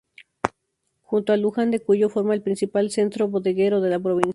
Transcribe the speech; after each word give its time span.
Junto 1.03 1.31
a 1.31 1.37
Luján 1.37 1.69
de 1.69 1.79
Cuyo, 1.79 2.09
forma 2.09 2.33
el 2.33 2.41
principal 2.41 2.89
centro 2.89 3.27
bodeguero 3.27 3.81
de 3.81 3.89
la 3.91 3.99
provincia. 3.99 4.29